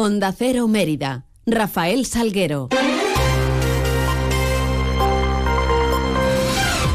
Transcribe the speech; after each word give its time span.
Onda 0.00 0.32
Cero 0.32 0.66
Mérida. 0.66 1.26
Rafael 1.44 2.06
Salguero. 2.06 2.70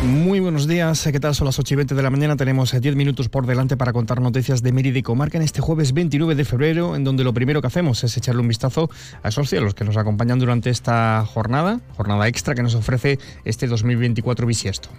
Muy 0.04 0.40
buenos 0.40 0.68
días, 0.68 1.08
¿qué 1.12 1.20
tal? 1.20 1.36
Son 1.36 1.46
las 1.46 1.60
8 1.60 1.76
y 1.76 1.78
20 1.78 1.94
de 1.94 2.02
la 2.02 2.10
mañana, 2.10 2.36
tenemos 2.36 2.72
10 2.72 2.84
eh, 2.84 2.96
minutos 2.96 3.30
por 3.30 3.46
delante 3.46 3.78
para 3.78 3.94
contar 3.94 4.22
noticias 4.22 4.64
de 4.64 4.72
Mérida 4.72 4.98
y 4.98 5.04
Comarca 5.04 5.38
en 5.38 5.44
este 5.44 5.62
jueves 5.62 5.94
29 5.94 6.34
de 6.34 6.46
febrero, 6.46 6.96
en 6.96 7.04
donde 7.04 7.24
lo 7.24 7.32
primero 7.32 7.62
que 7.62 7.68
hacemos 7.68 8.04
es 8.04 8.18
echarle 8.18 8.42
un 8.42 8.48
vistazo 8.48 8.90
a 9.22 9.30
esos 9.30 9.50
cielos 9.50 9.76
que 9.76 9.84
nos 9.84 9.98
acompañan 9.98 10.40
durante 10.40 10.72
esta 10.72 11.24
jornada, 11.28 11.82
jornada 11.96 12.28
extra 12.28 12.56
que 12.56 12.64
nos 12.64 12.74
ofrece 12.74 13.20
este 13.44 13.68
2024 13.68 14.48
bisiesto. 14.48 14.90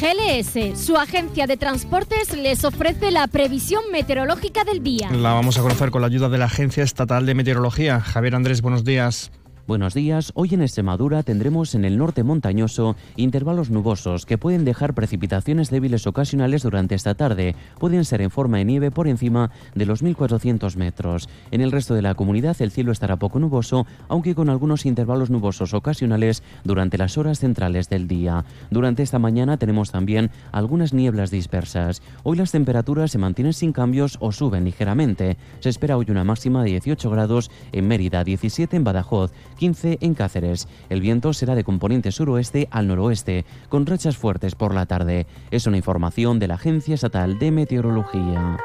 GLS, 0.00 0.78
su 0.78 0.96
agencia 0.96 1.46
de 1.46 1.56
transportes, 1.56 2.36
les 2.36 2.64
ofrece 2.64 3.12
la 3.12 3.28
previsión 3.28 3.82
meteorológica 3.92 4.64
del 4.64 4.82
día. 4.82 5.08
La 5.10 5.32
vamos 5.32 5.56
a 5.56 5.62
conocer 5.62 5.90
con 5.90 6.00
la 6.00 6.08
ayuda 6.08 6.28
de 6.28 6.38
la 6.38 6.46
Agencia 6.46 6.82
Estatal 6.82 7.26
de 7.26 7.34
Meteorología. 7.34 8.00
Javier 8.00 8.34
Andrés, 8.34 8.60
buenos 8.60 8.84
días. 8.84 9.30
Buenos 9.66 9.94
días. 9.94 10.30
Hoy 10.34 10.50
en 10.52 10.60
Extremadura 10.60 11.22
tendremos 11.22 11.74
en 11.74 11.86
el 11.86 11.96
norte 11.96 12.22
montañoso 12.22 12.96
intervalos 13.16 13.70
nubosos 13.70 14.26
que 14.26 14.36
pueden 14.36 14.66
dejar 14.66 14.92
precipitaciones 14.92 15.70
débiles 15.70 16.06
ocasionales 16.06 16.64
durante 16.64 16.94
esta 16.94 17.14
tarde. 17.14 17.56
Pueden 17.78 18.04
ser 18.04 18.20
en 18.20 18.30
forma 18.30 18.58
de 18.58 18.66
nieve 18.66 18.90
por 18.90 19.08
encima 19.08 19.50
de 19.74 19.86
los 19.86 20.04
1.400 20.04 20.76
metros. 20.76 21.30
En 21.50 21.62
el 21.62 21.72
resto 21.72 21.94
de 21.94 22.02
la 22.02 22.14
comunidad 22.14 22.60
el 22.60 22.72
cielo 22.72 22.92
estará 22.92 23.16
poco 23.16 23.38
nuboso, 23.38 23.86
aunque 24.08 24.34
con 24.34 24.50
algunos 24.50 24.84
intervalos 24.84 25.30
nubosos 25.30 25.72
ocasionales 25.72 26.42
durante 26.64 26.98
las 26.98 27.16
horas 27.16 27.38
centrales 27.38 27.88
del 27.88 28.06
día. 28.06 28.44
Durante 28.70 29.02
esta 29.02 29.18
mañana 29.18 29.56
tenemos 29.56 29.90
también 29.90 30.30
algunas 30.52 30.92
nieblas 30.92 31.30
dispersas. 31.30 32.02
Hoy 32.22 32.36
las 32.36 32.52
temperaturas 32.52 33.12
se 33.12 33.18
mantienen 33.18 33.54
sin 33.54 33.72
cambios 33.72 34.18
o 34.20 34.30
suben 34.30 34.66
ligeramente. 34.66 35.38
Se 35.60 35.70
espera 35.70 35.96
hoy 35.96 36.04
una 36.10 36.22
máxima 36.22 36.62
de 36.62 36.68
18 36.72 37.08
grados 37.08 37.50
en 37.72 37.88
Mérida, 37.88 38.24
17 38.24 38.76
en 38.76 38.84
Badajoz, 38.84 39.32
15 39.54 39.98
en 40.00 40.14
Cáceres. 40.14 40.68
El 40.88 41.00
viento 41.00 41.32
será 41.32 41.54
de 41.54 41.64
componente 41.64 42.12
suroeste 42.12 42.68
al 42.70 42.88
noroeste, 42.88 43.44
con 43.68 43.86
rachas 43.86 44.16
fuertes 44.16 44.54
por 44.54 44.74
la 44.74 44.86
tarde. 44.86 45.26
Es 45.50 45.66
una 45.66 45.76
información 45.76 46.38
de 46.38 46.48
la 46.48 46.54
Agencia 46.54 46.94
Estatal 46.94 47.38
de 47.38 47.50
Meteorología. 47.50 48.58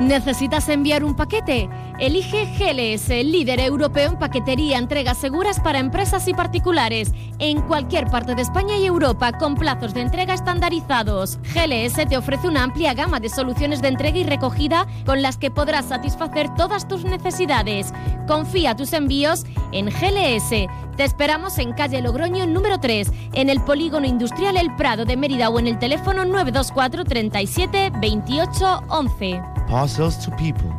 ¿Necesitas 0.00 0.68
enviar 0.68 1.04
un 1.04 1.16
paquete? 1.16 1.70
Elige 1.98 2.44
GLS, 2.58 3.08
líder 3.24 3.60
europeo 3.60 4.10
en 4.10 4.18
paquetería, 4.18 4.76
entregas 4.76 5.16
seguras 5.16 5.58
para 5.58 5.78
empresas 5.78 6.28
y 6.28 6.34
particulares, 6.34 7.12
en 7.38 7.62
cualquier 7.62 8.06
parte 8.08 8.34
de 8.34 8.42
España 8.42 8.76
y 8.76 8.84
Europa, 8.84 9.32
con 9.32 9.54
plazos 9.54 9.94
de 9.94 10.02
entrega 10.02 10.34
estandarizados. 10.34 11.38
GLS 11.54 12.06
te 12.08 12.18
ofrece 12.18 12.46
una 12.46 12.64
amplia 12.64 12.92
gama 12.92 13.20
de 13.20 13.30
soluciones 13.30 13.80
de 13.80 13.88
entrega 13.88 14.18
y 14.18 14.24
recogida 14.24 14.86
con 15.06 15.22
las 15.22 15.38
que 15.38 15.50
podrás 15.50 15.86
satisfacer 15.86 16.54
todas 16.56 16.86
tus 16.86 17.04
necesidades. 17.04 17.94
Confía 18.28 18.76
tus 18.76 18.92
envíos 18.92 19.46
en 19.72 19.86
GLS. 19.86 20.68
Te 20.98 21.04
esperamos 21.04 21.56
en 21.56 21.72
calle 21.72 22.02
Logroño 22.02 22.46
número 22.46 22.78
3, 22.78 23.10
en 23.32 23.48
el 23.48 23.62
Polígono 23.62 24.06
Industrial 24.06 24.58
El 24.58 24.74
Prado 24.76 25.06
de 25.06 25.16
Mérida 25.16 25.48
o 25.48 25.58
en 25.58 25.68
el 25.68 25.78
teléfono 25.78 26.26
924 26.26 27.04
37 27.04 27.92
28 27.98 28.82
11. 28.88 29.55
Parcels 29.66 30.16
to 30.24 30.30
people. 30.36 30.72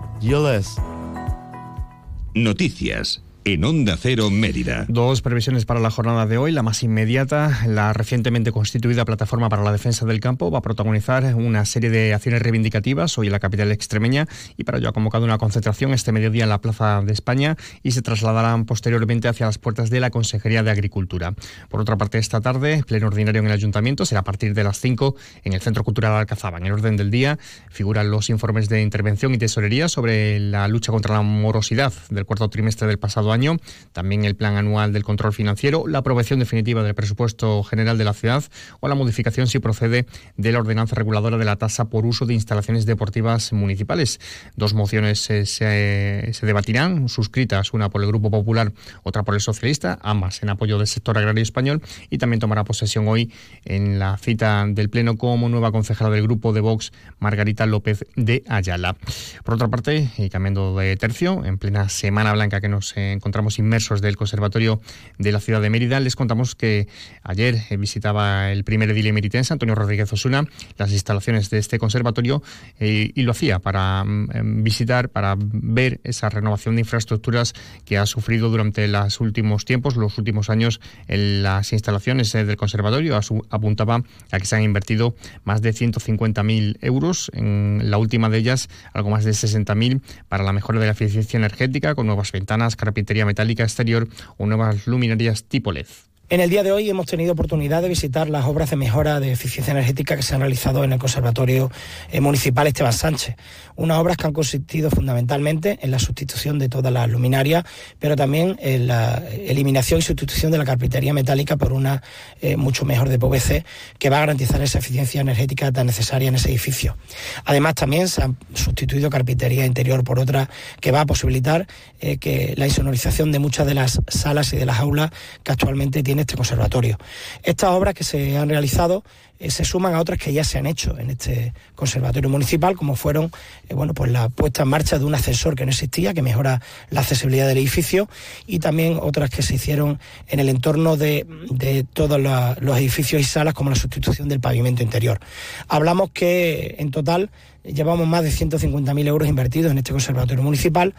Noticias 2.36 3.20
en 3.48 3.64
Onda 3.64 3.96
Cero 3.98 4.30
Mérida. 4.30 4.86
Dos 4.90 5.22
previsiones 5.22 5.64
para 5.64 5.80
la 5.80 5.90
jornada 5.90 6.26
de 6.26 6.38
hoy. 6.38 6.52
La 6.52 6.64
más 6.64 6.84
inmediata, 6.84 7.62
la 7.66 7.94
recientemente 7.94 8.52
constituida 8.52 9.06
Plataforma 9.06 9.48
para 9.48 9.64
la 9.64 9.72
Defensa 9.72 10.06
del 10.06 10.20
Campo 10.20 10.52
va 10.52 10.60
a 10.60 10.62
protagonizar 10.62 11.34
una 11.34 11.64
serie 11.64 11.90
de 11.90 12.14
acciones 12.14 12.42
reivindicativas 12.42 13.18
hoy 13.18 13.28
en 13.28 13.32
la 13.32 13.40
capital 13.40 13.72
extremeña 13.72 14.28
y 14.58 14.66
para 14.66 14.80
ello 14.80 14.90
ha 14.90 14.92
convocado 14.92 15.24
una 15.24 15.38
concentración 15.38 15.94
este 15.94 16.12
mediodía 16.12 16.44
en 16.44 16.50
la 16.50 16.60
Plaza 16.60 17.02
de 17.02 17.14
España 17.14 17.56
y 17.84 17.92
se 17.92 18.02
trasladarán 18.02 18.66
posteriormente 18.66 19.30
hacia 19.30 19.46
las 19.46 19.58
puertas 19.58 19.90
de 19.90 20.02
la 20.02 20.10
Consejería 20.10 20.62
de 20.62 20.72
Agricultura. 20.72 21.34
Por 21.70 21.80
otra 21.80 21.96
parte, 21.96 22.18
esta 22.18 22.42
tarde, 22.42 22.84
pleno 22.86 23.08
ordinario 23.08 23.40
en 23.40 23.48
el 23.48 23.54
Ayuntamiento, 23.54 24.06
será 24.06 24.22
a 24.22 24.26
partir 24.26 24.56
de 24.56 24.66
las 24.66 24.82
5 24.82 25.16
en 25.46 25.54
el 25.54 25.62
Centro 25.62 25.86
Cultural 25.86 26.12
Alcazaba. 26.12 26.58
En 26.58 26.66
el 26.66 26.74
orden 26.74 26.98
del 26.98 27.12
día 27.12 27.40
figuran 27.70 28.12
los 28.12 28.30
informes 28.30 28.68
de 28.68 28.82
intervención 28.82 29.34
y 29.34 29.38
tesorería 29.38 29.88
sobre 29.88 30.38
la 30.42 30.68
lucha 30.68 30.92
contra 30.92 31.16
la 31.16 31.22
morosidad 31.22 31.94
del 32.10 32.26
cuarto 32.26 32.50
trimestre 32.50 32.88
del 32.88 33.00
pasado 33.00 33.32
año 33.32 33.37
año, 33.38 33.58
también 33.94 34.26
el 34.26 34.36
plan 34.36 34.56
anual 34.58 34.92
del 34.94 35.04
control 35.04 35.32
financiero, 35.32 35.88
la 35.88 36.00
aprobación 36.00 36.40
definitiva 36.40 36.84
del 36.84 36.96
presupuesto 36.96 37.64
general 37.64 37.98
de 37.98 38.04
la 38.04 38.14
ciudad 38.14 38.44
o 38.80 38.88
la 38.88 38.96
modificación, 38.96 39.48
si 39.48 39.60
procede, 39.60 40.06
de 40.36 40.52
la 40.52 40.60
ordenanza 40.60 40.96
reguladora 40.96 41.38
de 41.38 41.46
la 41.46 41.56
tasa 41.56 41.86
por 41.86 42.06
uso 42.06 42.26
de 42.26 42.34
instalaciones 42.34 42.86
deportivas 42.86 43.54
municipales. 43.54 44.20
Dos 44.56 44.74
mociones 44.74 45.30
eh, 45.30 45.46
se, 45.46 46.34
se 46.34 46.46
debatirán, 46.46 47.10
suscritas, 47.10 47.74
una 47.74 47.90
por 47.90 48.02
el 48.02 48.08
Grupo 48.08 48.32
Popular, 48.32 48.74
otra 49.04 49.24
por 49.24 49.36
el 49.36 49.42
Socialista, 49.42 50.00
ambas 50.02 50.42
en 50.42 50.50
apoyo 50.50 50.78
del 50.78 50.88
sector 50.88 51.18
agrario 51.18 51.44
español, 51.44 51.82
y 52.10 52.18
también 52.18 52.40
tomará 52.40 52.64
posesión 52.64 53.08
hoy 53.08 53.32
en 53.66 54.00
la 54.00 54.18
cita 54.18 54.66
del 54.68 54.90
Pleno 54.90 55.18
como 55.18 55.50
nueva 55.50 55.72
concejala 55.72 56.10
del 56.10 56.24
Grupo 56.24 56.54
de 56.54 56.62
Vox, 56.62 56.92
Margarita 57.20 57.66
López 57.66 58.06
de 58.16 58.44
Ayala. 58.48 58.96
Por 59.44 59.56
otra 59.56 59.68
parte, 59.68 60.10
y 60.18 60.30
cambiando 60.30 60.76
de 60.78 60.96
tercio, 60.96 61.46
en 61.46 61.58
plena 61.58 61.90
Semana 61.90 62.34
Blanca 62.34 62.62
que 62.62 62.70
nos 62.70 62.96
encontramos 62.98 63.27
encontramos 63.28 63.60
inmersos 63.60 64.00
del 64.00 64.16
Conservatorio 64.16 64.80
de 65.18 65.34
la 65.34 65.42
ciudad 65.42 65.62
de 65.62 65.70
Mérida. 65.70 66.00
Les 66.00 66.16
contamos 66.16 66.56
que 66.56 66.88
ayer 67.24 67.60
eh, 67.70 67.76
visitaba 67.76 68.54
el 68.54 68.64
primer 68.64 68.90
edil 68.92 69.08
emeritense, 69.08 69.52
Antonio 69.52 69.76
Rodríguez 69.76 70.12
Osuna, 70.14 70.46
las 70.78 70.94
instalaciones 70.94 71.50
de 71.50 71.58
este 71.58 71.78
conservatorio 71.78 72.42
eh, 72.80 73.12
y 73.14 73.22
lo 73.24 73.32
hacía 73.32 73.60
para 73.60 74.06
em, 74.06 74.64
visitar, 74.64 75.10
para 75.10 75.36
ver 75.38 76.00
esa 76.06 76.30
renovación 76.30 76.76
de 76.76 76.82
infraestructuras 76.82 77.54
que 77.84 77.98
ha 77.98 78.06
sufrido 78.06 78.50
durante 78.50 78.88
los 78.88 79.20
últimos 79.20 79.66
tiempos, 79.66 79.98
los 79.98 80.18
últimos 80.18 80.50
años, 80.50 80.80
en 81.10 81.44
las 81.44 81.74
instalaciones 81.74 82.34
eh, 82.34 82.46
del 82.46 82.56
conservatorio. 82.56 83.20
Apuntaba 83.50 84.04
a 84.32 84.40
que 84.40 84.46
se 84.46 84.56
han 84.56 84.64
invertido 84.64 85.16
más 85.44 85.62
de 85.62 85.74
150.000 85.74 86.78
euros, 86.80 87.30
en 87.34 87.82
la 87.92 87.98
última 87.98 88.30
de 88.30 88.38
ellas 88.38 88.70
algo 88.94 89.10
más 89.10 89.26
de 89.26 89.32
60.000 89.32 90.00
para 90.30 90.46
la 90.46 90.54
mejora 90.54 90.80
de 90.80 90.86
la 90.86 90.94
eficiencia 90.94 91.36
energética 91.36 91.94
con 91.94 92.08
nuevas 92.08 92.32
ventanas, 92.32 92.78
carpintería 92.78 93.07
metálica 93.26 93.64
exterior 93.64 94.08
o 94.38 94.46
nuevas 94.46 94.88
luminarias 94.88 95.44
tipo 95.44 95.72
LED. 95.72 95.88
En 96.30 96.42
el 96.42 96.50
día 96.50 96.62
de 96.62 96.74
hoy 96.74 96.90
hemos 96.90 97.06
tenido 97.06 97.32
oportunidad 97.32 97.82
de 97.82 97.88
visitar 97.88 98.30
las 98.30 98.44
obras 98.48 98.70
de 98.70 98.76
mejora 98.76 99.22
de 99.22 99.32
eficiencia 99.32 99.72
energética 99.72 100.18
que 100.18 100.24
se 100.24 100.36
han 100.36 100.42
realizado 100.42 100.84
en 100.84 100.92
el 100.92 101.00
Conservatorio 101.00 101.72
eh, 102.12 102.20
Municipal 102.20 102.68
Esteban 102.68 102.92
Sánchez. 102.92 103.38
Unas 103.78 103.98
obras 103.98 104.18
que 104.18 104.28
han 104.28 104.34
consistido 104.34 104.90
fundamentalmente 104.90 105.80
en 105.82 105.90
la 105.90 106.00
sustitución 106.00 106.60
de 106.60 106.68
todas 106.68 106.92
las 106.92 107.10
luminarias, 107.10 107.64
pero 107.98 108.18
también 108.18 108.58
en 108.60 108.88
la 108.88 109.24
eliminación 109.32 110.00
y 110.00 110.02
sustitución 110.02 110.52
de 110.52 110.58
la 110.58 110.66
carpintería 110.66 111.14
metálica 111.14 111.56
por 111.56 111.72
una 111.72 112.04
eh, 112.42 112.58
mucho 112.58 112.84
mejor 112.84 113.08
de 113.08 113.20
PVC 113.20 113.64
que 113.98 114.10
va 114.10 114.18
a 114.18 114.20
garantizar 114.20 114.62
esa 114.62 114.80
eficiencia 114.80 115.22
energética 115.22 115.72
tan 115.72 115.88
necesaria 115.88 116.28
en 116.28 116.36
ese 116.36 116.50
edificio. 116.50 116.98
Además, 117.46 117.76
también 117.76 118.10
se 118.10 118.24
ha 118.24 118.34
sustituido 118.54 119.10
carpintería 119.10 119.66
interior 119.66 120.04
por 120.04 120.20
otra 120.20 120.50
que 120.82 120.92
va 120.92 121.00
a 121.00 121.06
posibilitar 121.06 121.68
eh, 122.02 122.18
que 122.18 122.54
la 122.58 122.68
insonorización 122.68 123.32
de 123.32 123.40
muchas 123.40 123.66
de 123.66 123.76
las 123.76 124.02
salas 124.10 124.52
y 124.52 124.58
de 124.58 124.66
las 124.66 124.80
aulas 124.80 125.12
que 125.44 125.54
actualmente 125.54 126.04
tienen 126.04 126.17
este 126.20 126.36
conservatorio. 126.36 126.98
Estas 127.44 127.72
obras 127.72 127.94
que 127.94 128.04
se 128.04 128.38
han 128.38 128.50
realizado 128.50 129.04
eh, 129.40 129.52
se 129.52 129.66
suman 129.66 129.94
a 129.94 130.00
otras 130.00 130.18
que 130.18 130.34
ya 130.34 130.44
se 130.44 130.58
han 130.58 130.66
hecho 130.66 130.98
en 130.98 131.12
este 131.12 131.54
conservatorio 131.76 132.30
municipal, 132.30 132.76
como 132.76 132.96
fueron 132.96 133.32
eh, 133.70 133.76
bueno, 133.76 133.94
pues 133.94 134.12
la 134.12 134.30
puesta 134.30 134.64
en 134.64 134.70
marcha 134.70 134.98
de 134.98 135.06
un 135.06 135.14
ascensor 135.14 135.56
que 135.56 135.66
no 135.66 135.72
existía, 135.72 136.14
que 136.14 136.22
mejora 136.22 136.62
la 136.90 137.02
accesibilidad 137.02 137.48
del 137.48 137.60
edificio, 137.60 138.10
y 138.48 138.60
también 138.60 138.98
otras 139.00 139.30
que 139.30 139.44
se 139.44 139.56
hicieron 139.56 140.00
en 140.28 140.40
el 140.40 140.50
entorno 140.50 140.98
de, 140.98 141.28
de 141.52 141.84
todos 141.84 142.20
los 142.20 142.78
edificios 142.78 143.22
y 143.22 143.26
salas, 143.26 143.54
como 143.54 143.70
la 143.70 143.76
sustitución 143.76 144.28
del 144.28 144.40
pavimento 144.40 144.82
interior. 144.82 145.20
Hablamos 145.68 146.10
que 146.12 146.76
en 146.80 146.90
total 146.92 147.30
llevamos 147.64 148.08
más 148.08 148.24
de 148.24 148.32
150.000 148.32 149.08
euros 149.08 149.28
invertidos 149.28 149.72
en 149.72 149.78
este 149.78 149.92
conservatorio 149.92 150.44
municipal 150.44 150.96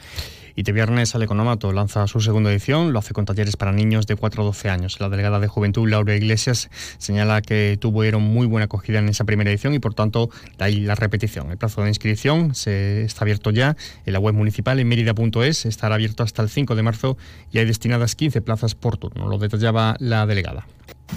este 0.61 0.73
viernes 0.73 1.15
al 1.15 1.23
Economato 1.23 1.73
lanza 1.73 2.07
su 2.09 2.21
segunda 2.21 2.51
edición, 2.51 2.93
lo 2.93 2.99
hace 2.99 3.15
con 3.15 3.25
talleres 3.25 3.57
para 3.57 3.71
niños 3.71 4.07
de 4.07 4.17
4 4.17 4.43
a 4.43 4.47
12 4.47 4.69
años. 4.69 4.99
La 4.99 5.09
delegada 5.09 5.39
de 5.39 5.47
Juventud, 5.47 5.89
Laura 5.89 6.17
Iglesias, 6.17 6.69
señala 6.99 7.43
que 7.43 7.79
tuvieron 7.81 8.23
muy 8.23 8.47
buena 8.47 8.65
acogida 8.65 8.99
en 8.99 9.09
esa 9.09 9.25
primera 9.25 9.51
edición 9.51 9.75
y 9.75 9.79
por 9.79 9.95
tanto 9.95 10.31
de 10.59 10.65
ahí 10.65 10.81
la 10.81 10.97
repetición. 10.97 11.53
El 11.53 11.59
plazo 11.59 11.83
de 11.83 11.89
inscripción 11.89 12.57
se 12.57 13.03
está 13.05 13.23
abierto 13.23 13.51
ya 13.51 13.77
en 14.05 14.13
la 14.13 14.19
web 14.19 14.35
municipal 14.35 14.81
en 14.81 14.89
mérida.es, 14.89 15.65
estará 15.65 15.95
abierto 15.95 16.25
hasta 16.25 16.43
el 16.43 16.49
5 16.49 16.75
de 16.75 16.83
marzo 16.83 17.17
y 17.53 17.59
hay 17.59 17.65
destinadas 17.65 18.17
15 18.17 18.41
plazas 18.43 18.75
por 18.75 18.97
turno, 18.97 19.29
lo 19.29 19.39
detallaba 19.39 19.97
la 20.01 20.27
delegada. 20.27 20.67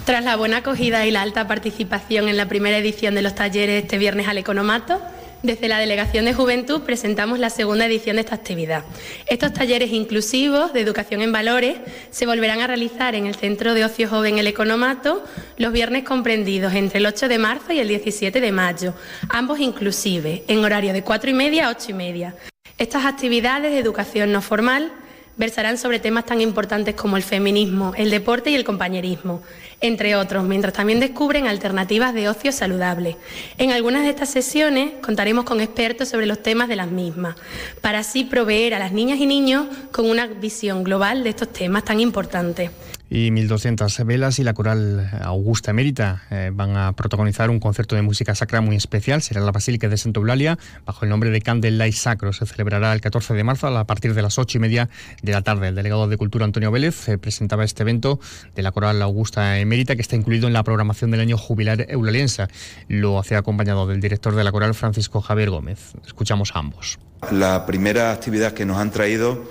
Tras 0.04 0.24
la 0.24 0.36
buena 0.36 0.58
acogida 0.58 1.04
y 1.04 1.10
la 1.10 1.22
alta 1.22 1.48
participación 1.48 2.28
en 2.28 2.36
la 2.36 2.46
primera 2.46 2.78
edición 2.78 3.14
de 3.14 3.22
los 3.22 3.34
talleres 3.34 3.82
este 3.82 3.98
viernes 3.98 4.28
al 4.28 4.38
Economato, 4.38 5.02
desde 5.42 5.68
la 5.68 5.78
Delegación 5.78 6.24
de 6.24 6.34
Juventud 6.34 6.82
presentamos 6.82 7.38
la 7.38 7.50
segunda 7.50 7.86
edición 7.86 8.16
de 8.16 8.20
esta 8.20 8.34
actividad. 8.34 8.84
Estos 9.26 9.52
talleres 9.52 9.92
inclusivos 9.92 10.72
de 10.72 10.80
educación 10.80 11.22
en 11.22 11.32
valores 11.32 11.78
se 12.10 12.26
volverán 12.26 12.60
a 12.60 12.66
realizar 12.66 13.14
en 13.14 13.26
el 13.26 13.34
Centro 13.34 13.74
de 13.74 13.84
Ocio 13.84 14.08
Joven 14.08 14.38
El 14.38 14.46
Economato 14.46 15.24
los 15.56 15.72
viernes 15.72 16.04
comprendidos 16.04 16.74
entre 16.74 16.98
el 16.98 17.06
8 17.06 17.28
de 17.28 17.38
marzo 17.38 17.72
y 17.72 17.80
el 17.80 17.88
17 17.88 18.40
de 18.40 18.52
mayo, 18.52 18.94
ambos 19.28 19.60
inclusive, 19.60 20.44
en 20.48 20.64
horario 20.64 20.92
de 20.92 21.02
4 21.02 21.30
y 21.30 21.34
media 21.34 21.66
a 21.66 21.70
8 21.70 21.86
y 21.88 21.94
media. 21.94 22.34
Estas 22.78 23.04
actividades 23.04 23.72
de 23.72 23.78
educación 23.78 24.32
no 24.32 24.42
formal 24.42 24.92
versarán 25.36 25.78
sobre 25.78 25.98
temas 25.98 26.26
tan 26.26 26.40
importantes 26.40 26.94
como 26.94 27.16
el 27.16 27.22
feminismo, 27.22 27.92
el 27.96 28.10
deporte 28.10 28.50
y 28.50 28.54
el 28.54 28.64
compañerismo, 28.64 29.42
entre 29.80 30.16
otros, 30.16 30.44
mientras 30.44 30.72
también 30.72 31.00
descubren 31.00 31.46
alternativas 31.46 32.14
de 32.14 32.28
ocio 32.28 32.52
saludable. 32.52 33.16
En 33.58 33.72
algunas 33.72 34.02
de 34.02 34.10
estas 34.10 34.30
sesiones 34.30 34.92
contaremos 35.02 35.44
con 35.44 35.60
expertos 35.60 36.08
sobre 36.08 36.26
los 36.26 36.42
temas 36.42 36.68
de 36.68 36.76
las 36.76 36.90
mismas, 36.90 37.36
para 37.80 38.00
así 38.00 38.24
proveer 38.24 38.74
a 38.74 38.78
las 38.78 38.92
niñas 38.92 39.18
y 39.18 39.26
niños 39.26 39.66
con 39.90 40.08
una 40.08 40.26
visión 40.26 40.84
global 40.84 41.24
de 41.24 41.30
estos 41.30 41.52
temas 41.52 41.84
tan 41.84 42.00
importantes 42.00 42.70
y 43.14 43.30
1.200 43.30 44.06
velas 44.06 44.38
y 44.38 44.42
la 44.42 44.54
coral 44.54 45.06
Augusta 45.20 45.72
Emérita 45.72 46.22
eh, 46.30 46.50
van 46.50 46.78
a 46.78 46.94
protagonizar 46.94 47.50
un 47.50 47.60
concierto 47.60 47.94
de 47.94 48.00
música 48.00 48.34
sacra 48.34 48.62
muy 48.62 48.74
especial. 48.74 49.20
Será 49.20 49.42
la 49.42 49.52
Basílica 49.52 49.86
de 49.90 49.98
Santa 49.98 50.18
Eulalia 50.18 50.58
bajo 50.86 51.04
el 51.04 51.10
nombre 51.10 51.28
de 51.28 51.42
Candlelight 51.42 51.92
Sacro. 51.92 52.32
Se 52.32 52.46
celebrará 52.46 52.90
el 52.94 53.02
14 53.02 53.34
de 53.34 53.44
marzo 53.44 53.66
a 53.66 53.84
partir 53.84 54.14
de 54.14 54.22
las 54.22 54.38
8 54.38 54.56
y 54.56 54.60
media 54.62 54.88
de 55.22 55.32
la 55.32 55.42
tarde. 55.42 55.68
El 55.68 55.74
delegado 55.74 56.08
de 56.08 56.16
Cultura 56.16 56.46
Antonio 56.46 56.70
Vélez 56.70 57.06
eh, 57.06 57.18
presentaba 57.18 57.64
este 57.64 57.82
evento 57.82 58.18
de 58.54 58.62
la 58.62 58.72
coral 58.72 59.02
Augusta 59.02 59.58
Emérita 59.58 59.94
que 59.94 60.00
está 60.00 60.16
incluido 60.16 60.46
en 60.46 60.54
la 60.54 60.64
programación 60.64 61.10
del 61.10 61.20
año 61.20 61.36
jubilar 61.36 61.84
eulaliense. 61.90 62.46
Lo 62.88 63.18
hacía 63.18 63.36
acompañado 63.36 63.86
del 63.86 64.00
director 64.00 64.34
de 64.34 64.42
la 64.42 64.52
coral 64.52 64.72
Francisco 64.72 65.20
Javier 65.20 65.50
Gómez. 65.50 65.92
Escuchamos 66.06 66.52
a 66.54 66.60
ambos. 66.60 66.98
La 67.30 67.66
primera 67.66 68.10
actividad 68.10 68.52
que 68.52 68.64
nos 68.64 68.78
han 68.78 68.90
traído 68.90 69.44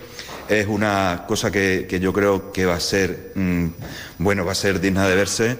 es 0.52 0.68
una 0.68 1.24
cosa 1.28 1.50
que, 1.50 1.88
yo 2.02 2.12
creo 2.12 2.52
que 2.52 2.66
va 2.66 2.76
a 2.76 2.80
ser, 2.82 3.32
mm, 3.36 3.68
bueno, 4.18 4.44
va 4.44 4.52
a 4.52 4.56
ser 4.56 4.82
digna 4.82 5.08
de 5.08 5.16
verse, 5.16 5.58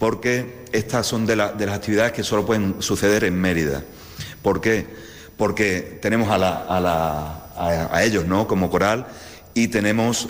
porque 0.00 0.64
estas 0.72 1.06
son 1.06 1.26
de, 1.26 1.36
las 1.36 1.52
actividades 1.68 2.10
que 2.10 2.24
solo 2.24 2.44
pueden 2.44 2.82
suceder 2.82 3.22
en 3.22 3.40
Mérida. 3.40 3.84
¿Por 4.42 4.60
qué? 4.60 4.84
Porque 5.36 5.98
tenemos 6.02 6.28
a, 6.28 8.02
ellos, 8.02 8.26
¿no? 8.26 8.48
Como 8.48 8.68
coral 8.68 9.06
y 9.54 9.68
tenemos 9.68 10.28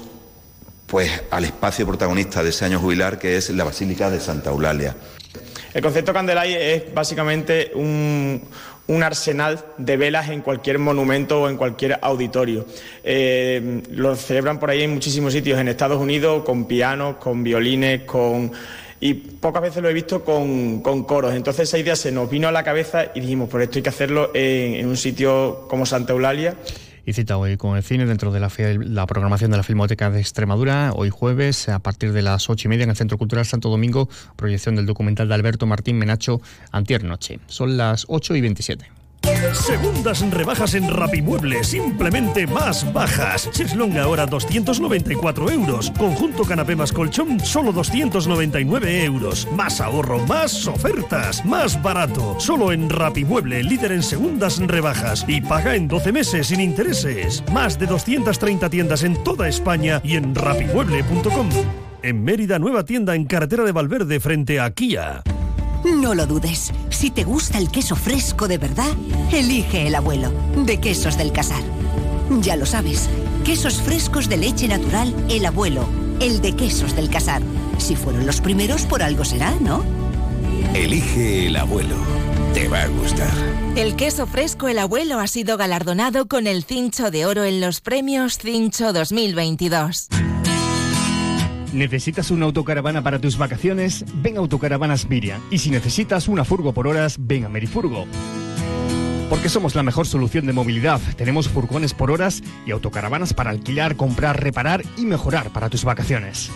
pues 0.86 1.10
al 1.30 1.46
espacio 1.46 1.86
protagonista 1.86 2.42
de 2.42 2.50
ese 2.50 2.66
año 2.66 2.78
jubilar 2.78 3.18
que 3.18 3.38
es 3.38 3.48
la 3.48 3.64
Basílica 3.64 4.10
de 4.10 4.20
Santa 4.20 4.50
Eulalia. 4.50 4.94
El 5.72 5.80
concepto 5.80 6.12
Candelay 6.12 6.52
es 6.52 6.92
básicamente 6.92 7.72
un, 7.74 8.42
un 8.92 9.02
arsenal 9.02 9.64
de 9.78 9.96
velas 9.96 10.28
en 10.28 10.42
cualquier 10.42 10.78
monumento 10.78 11.42
o 11.42 11.48
en 11.48 11.56
cualquier 11.56 11.98
auditorio. 12.02 12.66
Eh, 13.02 13.82
lo 13.90 14.14
celebran 14.16 14.60
por 14.60 14.68
ahí 14.68 14.82
en 14.82 14.92
muchísimos 14.92 15.32
sitios, 15.32 15.58
en 15.58 15.68
Estados 15.68 16.00
Unidos, 16.00 16.44
con 16.44 16.66
pianos, 16.66 17.16
con 17.16 17.42
violines, 17.42 18.02
con 18.02 18.52
y 19.00 19.14
pocas 19.14 19.62
veces 19.62 19.82
lo 19.82 19.88
he 19.88 19.92
visto 19.92 20.22
con, 20.22 20.80
coros. 20.80 21.34
Entonces 21.34 21.68
esa 21.68 21.78
idea 21.78 21.96
se 21.96 22.12
nos 22.12 22.30
vino 22.30 22.46
a 22.46 22.52
la 22.52 22.62
cabeza 22.62 23.06
y 23.14 23.20
dijimos, 23.20 23.48
por 23.48 23.60
esto 23.60 23.78
hay 23.78 23.82
que 23.82 23.88
hacerlo 23.88 24.30
en 24.32 24.86
un 24.86 24.96
sitio 24.96 25.66
como 25.68 25.86
Santa 25.86 26.12
Eulalia 26.12 26.54
y 27.04 27.12
cita 27.12 27.36
hoy 27.36 27.56
con 27.56 27.76
el 27.76 27.82
cine 27.82 28.06
dentro 28.06 28.32
de 28.32 28.40
la, 28.40 28.50
la, 28.80 29.06
programación 29.06 29.50
de 29.50 29.56
la 29.56 29.62
Filmoteca 29.62 30.10
de 30.10 30.20
Extremadura. 30.20 30.92
Hoy 30.94 31.10
jueves, 31.10 31.68
a 31.68 31.78
partir 31.78 32.12
de 32.12 32.22
las 32.22 32.48
ocho 32.48 32.68
y 32.68 32.70
media, 32.70 32.84
en 32.84 32.90
el 32.90 32.96
Centro 32.96 33.18
Cultural 33.18 33.44
Santo 33.44 33.68
Domingo, 33.68 34.08
proyección 34.36 34.76
del 34.76 34.86
documental 34.86 35.28
de 35.28 35.34
Alberto 35.34 35.66
Martín 35.66 35.98
Menacho, 35.98 36.40
Antier 36.70 37.04
Noche. 37.04 37.40
Son 37.46 37.76
las 37.76 38.06
ocho 38.08 38.36
y 38.36 38.40
veintisiete. 38.40 39.01
Segundas 39.52 40.28
rebajas 40.30 40.74
en 40.74 40.88
Rapimueble, 40.88 41.62
simplemente 41.62 42.46
más 42.46 42.90
bajas. 42.92 43.50
Cheslong 43.50 43.96
ahora 43.98 44.26
294 44.26 45.50
euros. 45.50 45.90
Conjunto 45.98 46.44
canapé 46.44 46.74
más 46.74 46.92
colchón, 46.92 47.38
solo 47.40 47.72
299 47.72 49.04
euros. 49.04 49.46
Más 49.54 49.80
ahorro, 49.80 50.18
más 50.26 50.66
ofertas, 50.66 51.44
más 51.44 51.80
barato. 51.82 52.36
Solo 52.40 52.72
en 52.72 52.88
Rapimueble, 52.88 53.62
líder 53.62 53.92
en 53.92 54.02
segundas 54.02 54.58
rebajas. 54.58 55.24
Y 55.28 55.40
paga 55.40 55.76
en 55.76 55.86
12 55.86 56.12
meses 56.12 56.46
sin 56.48 56.60
intereses. 56.60 57.44
Más 57.52 57.78
de 57.78 57.86
230 57.86 58.70
tiendas 58.70 59.02
en 59.02 59.22
toda 59.22 59.48
España 59.48 60.00
y 60.02 60.16
en 60.16 60.34
rapimueble.com. 60.34 61.48
En 62.02 62.24
Mérida, 62.24 62.58
nueva 62.58 62.84
tienda 62.84 63.14
en 63.14 63.26
carretera 63.26 63.64
de 63.64 63.72
Valverde 63.72 64.18
frente 64.18 64.60
a 64.60 64.70
Kia. 64.72 65.22
No 65.84 66.14
lo 66.14 66.26
dudes. 66.26 66.72
Si 67.02 67.10
te 67.10 67.24
gusta 67.24 67.58
el 67.58 67.68
queso 67.68 67.96
fresco 67.96 68.46
de 68.46 68.58
verdad, 68.58 68.92
elige 69.32 69.88
el 69.88 69.96
abuelo, 69.96 70.32
de 70.54 70.78
Quesos 70.78 71.18
del 71.18 71.32
Casar. 71.32 71.60
Ya 72.42 72.54
lo 72.54 72.64
sabes, 72.64 73.10
quesos 73.44 73.82
frescos 73.82 74.28
de 74.28 74.36
leche 74.36 74.68
natural, 74.68 75.12
el 75.28 75.44
abuelo, 75.44 75.84
el 76.20 76.40
de 76.40 76.54
Quesos 76.54 76.94
del 76.94 77.10
Casar. 77.10 77.42
Si 77.78 77.96
fueron 77.96 78.24
los 78.24 78.40
primeros, 78.40 78.82
por 78.86 79.02
algo 79.02 79.24
será, 79.24 79.52
¿no? 79.60 79.82
Elige 80.74 81.48
el 81.48 81.56
abuelo. 81.56 81.96
Te 82.54 82.68
va 82.68 82.82
a 82.82 82.86
gustar. 82.86 83.32
El 83.74 83.96
queso 83.96 84.28
fresco 84.28 84.68
El 84.68 84.78
Abuelo 84.78 85.18
ha 85.18 85.26
sido 85.26 85.56
galardonado 85.56 86.28
con 86.28 86.46
el 86.46 86.62
Cincho 86.62 87.10
de 87.10 87.26
Oro 87.26 87.42
en 87.42 87.60
los 87.60 87.80
premios 87.80 88.38
Cincho 88.38 88.92
2022. 88.92 90.06
¿Necesitas 91.72 92.30
una 92.30 92.44
autocaravana 92.44 93.02
para 93.02 93.18
tus 93.18 93.38
vacaciones? 93.38 94.04
Ven 94.16 94.36
a 94.36 94.40
Autocaravanas 94.40 95.08
Miriam. 95.08 95.40
Y 95.50 95.58
si 95.58 95.70
necesitas 95.70 96.28
una 96.28 96.44
furgo 96.44 96.74
por 96.74 96.86
horas, 96.86 97.16
ven 97.18 97.46
a 97.46 97.48
Merifurgo. 97.48 98.04
Porque 99.30 99.48
somos 99.48 99.74
la 99.74 99.82
mejor 99.82 100.06
solución 100.06 100.44
de 100.44 100.52
movilidad. 100.52 101.00
Tenemos 101.16 101.48
furgones 101.48 101.94
por 101.94 102.10
horas 102.10 102.42
y 102.66 102.72
autocaravanas 102.72 103.32
para 103.32 103.48
alquilar, 103.48 103.96
comprar, 103.96 104.42
reparar 104.42 104.82
y 104.98 105.06
mejorar 105.06 105.50
para 105.50 105.70
tus 105.70 105.84
vacaciones. 105.84 106.50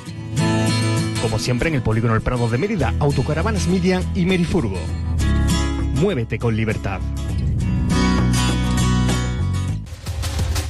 Como 1.22 1.38
siempre 1.38 1.70
en 1.70 1.76
el 1.76 1.82
Polígono 1.82 2.14
El 2.14 2.20
Prado 2.20 2.50
de 2.50 2.58
Mérida, 2.58 2.92
Autocaravanas 3.00 3.68
Miriam 3.68 4.02
y 4.14 4.26
Merifurgo. 4.26 4.78
Muévete 5.94 6.38
con 6.38 6.54
libertad. 6.54 7.00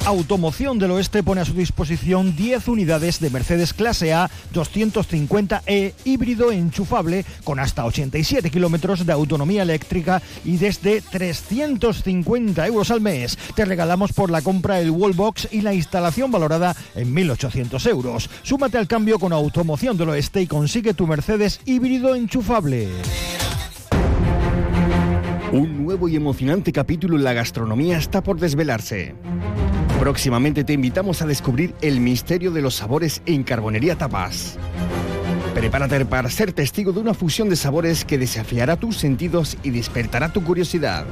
Automoción 0.06 0.78
del 0.78 0.92
Oeste 0.92 1.24
pone 1.24 1.40
a 1.40 1.44
su 1.44 1.52
disposición 1.52 2.36
10 2.36 2.68
unidades 2.68 3.18
de 3.18 3.28
Mercedes 3.28 3.74
Clase 3.74 4.14
A 4.14 4.30
250E 4.54 5.94
híbrido 6.04 6.52
enchufable 6.52 7.24
con 7.42 7.58
hasta 7.58 7.84
87 7.84 8.48
kilómetros 8.50 9.04
de 9.04 9.12
autonomía 9.12 9.62
eléctrica 9.62 10.22
y 10.44 10.58
desde 10.58 11.00
350 11.00 12.64
euros 12.68 12.92
al 12.92 13.00
mes. 13.00 13.36
Te 13.56 13.64
regalamos 13.64 14.12
por 14.12 14.30
la 14.30 14.42
compra 14.42 14.78
el 14.78 14.92
wallbox 14.92 15.48
y 15.50 15.62
la 15.62 15.74
instalación 15.74 16.30
valorada 16.30 16.76
en 16.94 17.12
1.800 17.12 17.90
euros. 17.90 18.30
Súmate 18.44 18.78
al 18.78 18.86
cambio 18.86 19.18
con 19.18 19.32
Automoción 19.32 19.96
del 19.96 20.10
Oeste 20.10 20.40
y 20.40 20.46
consigue 20.46 20.94
tu 20.94 21.08
Mercedes 21.08 21.60
híbrido 21.64 22.14
enchufable. 22.14 22.90
Un 25.50 25.84
nuevo 25.84 26.08
y 26.08 26.14
emocionante 26.14 26.70
capítulo 26.70 27.16
en 27.16 27.24
la 27.24 27.32
gastronomía 27.32 27.98
está 27.98 28.22
por 28.22 28.38
desvelarse. 28.38 29.14
Próximamente 29.98 30.62
te 30.62 30.74
invitamos 30.74 31.22
a 31.22 31.26
descubrir 31.26 31.74
el 31.80 32.00
misterio 32.00 32.50
de 32.50 32.60
los 32.60 32.74
sabores 32.74 33.22
en 33.24 33.42
Carbonería 33.42 33.96
Tapas. 33.96 34.58
Prepárate 35.54 36.04
para 36.04 36.28
ser 36.28 36.52
testigo 36.52 36.92
de 36.92 37.00
una 37.00 37.14
fusión 37.14 37.48
de 37.48 37.56
sabores 37.56 38.04
que 38.04 38.18
desafiará 38.18 38.76
tus 38.76 38.98
sentidos 38.98 39.56
y 39.62 39.70
despertará 39.70 40.28
tu 40.30 40.44
curiosidad. 40.44 41.06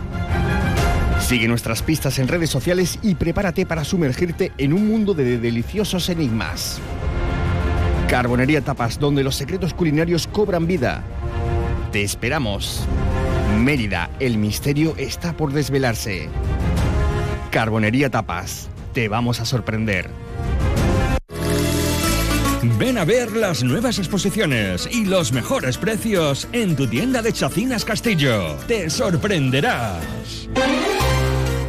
Sigue 1.19 1.49
nuestras 1.49 1.83
pistas 1.83 2.19
en 2.19 2.29
redes 2.29 2.51
sociales 2.51 2.99
y 3.01 3.15
prepárate 3.15 3.65
para 3.65 3.85
sumergirte 3.85 4.53
en 4.59 4.75
un 4.75 4.87
mundo 4.87 5.15
de 5.15 5.39
deliciosos 5.39 6.11
enigmas. 6.11 6.79
Carbonería 8.07 8.61
Tapas, 8.61 8.99
donde 8.99 9.25
los 9.25 9.35
secretos 9.35 9.73
culinarios 9.73 10.27
cobran 10.27 10.67
vida. 10.67 11.03
Te 11.91 12.03
esperamos. 12.03 12.85
Mérida, 13.59 14.11
el 14.21 14.37
misterio 14.37 14.95
está 14.99 15.35
por 15.35 15.53
desvelarse. 15.53 16.29
Carbonería 17.51 18.11
Tapas 18.11 18.69
te 18.95 19.09
vamos 19.09 19.41
a 19.41 19.45
sorprender. 19.45 20.09
Ven 22.79 22.97
a 22.97 23.05
ver 23.05 23.33
las 23.33 23.63
nuevas 23.63 23.99
exposiciones 23.99 24.89
y 24.91 25.05
los 25.05 25.33
mejores 25.33 25.77
precios 25.77 26.49
en 26.53 26.77
tu 26.77 26.87
tienda 26.87 27.21
de 27.21 27.33
Chacinas 27.33 27.85
Castillo. 27.85 28.57
Te 28.67 28.89
sorprenderás. 28.89 30.49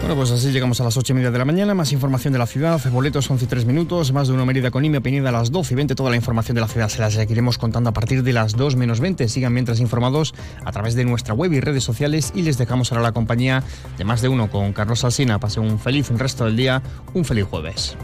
Bueno, 0.05 0.17
pues 0.17 0.29
así 0.29 0.51
llegamos 0.51 0.79
a 0.79 0.83
las 0.83 0.97
8 0.97 1.13
y 1.13 1.15
media 1.15 1.31
de 1.31 1.39
la 1.39 1.45
mañana. 1.45 1.73
Más 1.73 1.91
información 1.91 2.31
de 2.31 2.37
la 2.37 2.45
ciudad, 2.45 2.79
boletos 2.91 3.27
11 3.27 3.45
y 3.45 3.47
3 3.47 3.65
minutos, 3.65 4.13
más 4.13 4.27
de 4.27 4.35
una 4.35 4.45
Mérida 4.45 4.69
con 4.69 4.85
IME 4.85 5.01
Penida 5.01 5.29
a 5.29 5.31
las 5.31 5.51
12 5.51 5.73
y 5.73 5.77
20. 5.77 5.95
Toda 5.95 6.11
la 6.11 6.15
información 6.15 6.53
de 6.53 6.61
la 6.61 6.67
ciudad 6.67 6.89
se 6.89 6.99
la 6.99 7.09
seguiremos 7.09 7.57
contando 7.57 7.89
a 7.89 7.93
partir 7.93 8.21
de 8.21 8.31
las 8.31 8.55
2 8.55 8.75
menos 8.75 8.99
20. 8.99 9.27
Sigan 9.27 9.51
mientras 9.51 9.79
informados 9.79 10.35
a 10.63 10.71
través 10.71 10.93
de 10.93 11.05
nuestra 11.05 11.33
web 11.33 11.51
y 11.53 11.59
redes 11.59 11.83
sociales 11.83 12.33
y 12.35 12.43
les 12.43 12.59
dejamos 12.59 12.91
ahora 12.91 13.01
la 13.01 13.13
compañía 13.13 13.63
de 13.97 14.03
más 14.03 14.21
de 14.21 14.27
uno 14.27 14.47
con 14.51 14.73
Carlos 14.73 15.03
Alsina. 15.03 15.39
Pase 15.39 15.59
un 15.59 15.79
feliz 15.79 16.07
resto 16.11 16.45
del 16.45 16.55
día, 16.55 16.83
un 17.15 17.25
feliz 17.25 17.45
jueves. 17.45 17.97